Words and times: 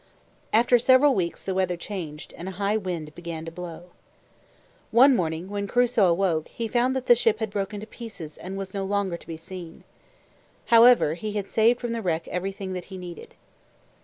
After 0.51 0.79
several 0.79 1.13
weeks, 1.13 1.43
the 1.43 1.53
weather 1.53 1.77
changed, 1.77 2.33
and 2.35 2.47
a 2.47 2.53
high 2.57 2.75
wind 2.75 3.13
began 3.13 3.45
to 3.45 3.51
blow. 3.51 3.91
One 4.89 5.15
morning, 5.15 5.47
when 5.47 5.67
Crusoe 5.67 6.07
awoke, 6.07 6.47
he 6.47 6.67
found 6.67 6.95
that 6.95 7.05
the 7.05 7.13
ship 7.13 7.37
had 7.37 7.51
broken 7.51 7.79
to 7.81 7.85
pieces 7.85 8.35
and 8.35 8.57
was 8.57 8.73
no 8.73 8.83
longer 8.83 9.15
to 9.15 9.27
be 9.27 9.37
seen. 9.37 9.83
However, 10.73 11.13
he 11.13 11.33
had 11.33 11.47
saved 11.49 11.79
from 11.79 11.91
the 11.91 12.01
wreck 12.01 12.27
everything 12.29 12.73
that 12.73 12.85
he 12.85 12.97
needed. 12.97 13.35